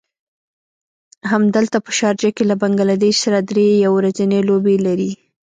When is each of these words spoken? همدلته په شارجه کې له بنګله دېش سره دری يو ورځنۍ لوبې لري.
همدلته 1.31 1.77
په 1.85 1.91
شارجه 1.99 2.29
کې 2.35 2.43
له 2.49 2.55
بنګله 2.61 2.95
دېش 3.03 3.15
سره 3.25 3.39
دری 3.49 3.67
يو 3.85 3.91
ورځنۍ 3.95 4.41
لوبې 4.49 4.75
لري. 4.85 5.11